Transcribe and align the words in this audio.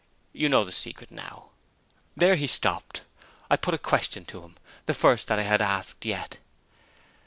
You 0.33 0.49
know 0.49 0.65
the 0.65 0.71
secret 0.71 1.11
now." 1.11 1.49
There 2.17 2.35
he 2.35 2.47
stopped. 2.47 3.03
I 3.51 3.55
put 3.55 3.75
a 3.75 3.77
question 3.77 4.25
to 4.25 4.41
him 4.41 4.55
the 4.87 4.95
first 4.95 5.27
that 5.27 5.37
I 5.37 5.43
had 5.43 5.61
asked 5.61 6.05
yet. 6.05 6.39